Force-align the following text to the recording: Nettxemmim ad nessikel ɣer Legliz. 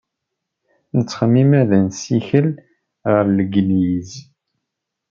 Nettxemmim 0.97 1.51
ad 1.61 1.71
nessikel 1.85 2.47
ɣer 3.11 3.25
Legliz. 3.37 4.11